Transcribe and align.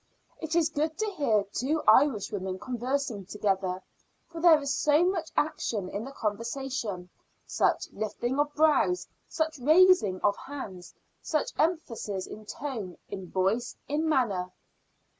It 0.39 0.55
is 0.55 0.69
good 0.69 0.97
to 0.97 1.05
hear 1.11 1.43
two 1.53 1.83
Irishwomen 1.87 2.57
conversing 2.57 3.27
together, 3.27 3.83
for 4.31 4.41
there 4.41 4.59
is 4.59 4.75
so 4.75 5.05
much 5.05 5.29
action 5.37 5.89
in 5.89 6.03
the 6.05 6.11
conversation 6.11 7.11
such 7.45 7.87
lifting 7.91 8.39
of 8.39 8.51
brows, 8.55 9.07
such 9.29 9.59
raising 9.59 10.19
of 10.21 10.35
hands, 10.37 10.95
such 11.21 11.51
emphasis 11.59 12.25
in 12.25 12.47
tone, 12.47 12.97
in 13.09 13.29
voice, 13.29 13.75
in 13.87 14.09
manner. 14.09 14.49